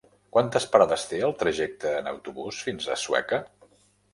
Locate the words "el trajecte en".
1.27-2.09